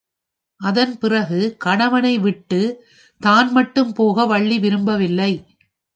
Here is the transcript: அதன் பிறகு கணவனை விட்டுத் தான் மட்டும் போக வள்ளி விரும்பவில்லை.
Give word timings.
அதன் 0.61 0.97
பிறகு 0.97 1.39
கணவனை 1.57 2.19
விட்டுத் 2.19 2.73
தான் 3.21 3.51
மட்டும் 3.51 3.93
போக 3.93 4.25
வள்ளி 4.25 4.59
விரும்பவில்லை. 4.59 5.31